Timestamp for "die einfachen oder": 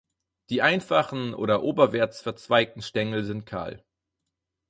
0.49-1.61